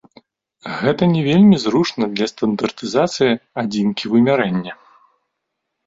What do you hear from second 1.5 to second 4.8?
зручна для стандартызацыі адзінкі вымярэння.